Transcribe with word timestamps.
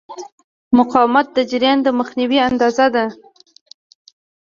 مقاومت 0.77 1.27
د 1.33 1.37
جریان 1.51 1.79
د 1.83 1.87
مخنیوي 1.99 2.39
اندازه 2.49 2.85
ده. 2.95 3.05